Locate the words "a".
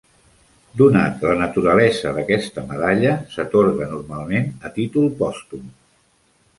4.71-4.77